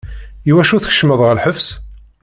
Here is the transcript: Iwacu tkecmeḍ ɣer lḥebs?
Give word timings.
Iwacu 0.49 0.75
tkecmeḍ 0.79 1.19
ɣer 1.23 1.33
lḥebs? 1.37 1.67